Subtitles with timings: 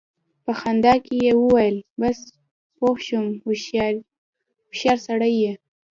[0.43, 2.19] په خندا کې يې وويل: بس!
[2.75, 5.53] پوه شوم، هوښيار سړی يې!